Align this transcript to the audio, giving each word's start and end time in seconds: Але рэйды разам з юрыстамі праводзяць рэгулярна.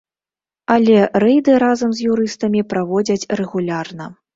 Але 0.75 0.97
рэйды 1.25 1.59
разам 1.67 1.95
з 2.01 2.09
юрыстамі 2.17 2.67
праводзяць 2.75 3.23
рэгулярна. 3.41 4.15